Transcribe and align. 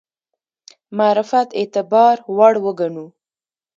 معرفت 0.97 1.49
اعتبار 1.59 2.17
وړ 2.37 2.53
وګڼو. 2.65 3.07